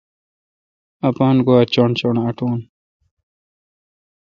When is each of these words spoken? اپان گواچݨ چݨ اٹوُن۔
اپان 1.07 1.35
گواچݨ 1.47 1.89
چݨ 1.99 2.15
اٹوُن۔ 2.27 2.59